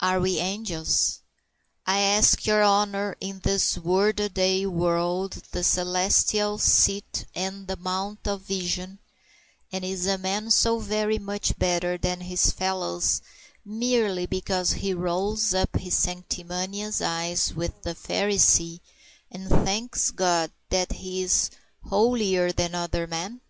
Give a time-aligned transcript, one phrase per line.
[0.00, 1.20] Are we angels?
[1.86, 7.76] I ask your honor is this work a day world the celestial seat and the
[7.76, 8.98] Mount of Vision,
[9.70, 13.22] and is a man so very much better than his fellows
[13.64, 18.80] merely because he rolls up his sanctimonious eyes with the Pharisee
[19.30, 21.48] and thanks God that he is
[21.84, 23.40] holier than other men?